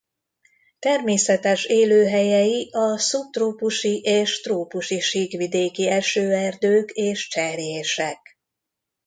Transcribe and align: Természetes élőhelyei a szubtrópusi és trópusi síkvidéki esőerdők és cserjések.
Természetes 0.79 1.65
élőhelyei 1.65 2.69
a 2.71 2.97
szubtrópusi 2.97 4.01
és 4.01 4.41
trópusi 4.41 4.99
síkvidéki 4.99 5.87
esőerdők 5.87 6.89
és 6.89 7.27
cserjések. 7.27 8.19